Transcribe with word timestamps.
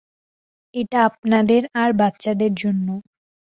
এটা 0.75 0.97
আপনাদের 1.09 1.61
আর 1.75 1.89
বাচ্চাদের 1.93 2.51
জন্য। 2.55 2.87